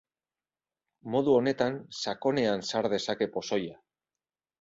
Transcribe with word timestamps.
Modu 1.15 1.35
honetan 1.39 1.77
sakonean 2.05 2.65
sar 2.71 2.89
dezake 2.95 3.29
pozoia. 3.37 3.77